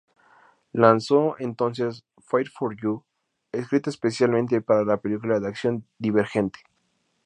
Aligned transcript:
Lanzó 0.73 1.35
entonces 1.37 2.03
"Fight 2.17 2.47
For 2.51 2.75
You", 2.75 3.05
escrita 3.51 3.91
especialmente 3.91 4.59
para 4.59 4.83
la 4.83 4.97
película 4.97 5.39
de 5.39 5.47
acción 5.47 5.85
"Divergente". 5.99 6.61